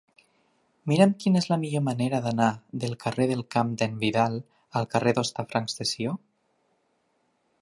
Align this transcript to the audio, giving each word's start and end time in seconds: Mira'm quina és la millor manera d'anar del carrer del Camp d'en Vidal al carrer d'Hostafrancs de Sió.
Mira'm 0.91 1.11
quina 1.23 1.41
és 1.41 1.47
la 1.51 1.57
millor 1.65 1.83
manera 1.89 2.23
d'anar 2.29 2.49
del 2.85 2.97
carrer 3.05 3.29
del 3.33 3.45
Camp 3.57 3.77
d'en 3.83 3.95
Vidal 4.07 4.41
al 4.81 4.91
carrer 4.97 5.15
d'Hostafrancs 5.19 5.83
de 5.83 5.91
Sió. 5.95 6.21